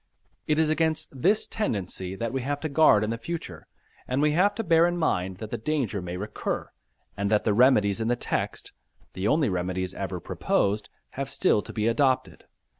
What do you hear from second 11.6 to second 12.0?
to be